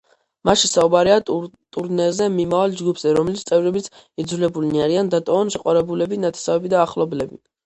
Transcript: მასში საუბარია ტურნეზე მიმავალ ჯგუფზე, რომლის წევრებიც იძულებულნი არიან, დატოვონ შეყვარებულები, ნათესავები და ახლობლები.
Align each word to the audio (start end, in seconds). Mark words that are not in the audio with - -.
მასში 0.47 0.67
საუბარია 0.69 1.17
ტურნეზე 1.27 2.29
მიმავალ 2.37 2.73
ჯგუფზე, 2.79 3.11
რომლის 3.19 3.43
წევრებიც 3.51 3.91
იძულებულნი 4.25 4.83
არიან, 4.87 5.13
დატოვონ 5.17 5.55
შეყვარებულები, 5.59 6.21
ნათესავები 6.27 6.75
და 6.75 6.83
ახლობლები. 6.89 7.41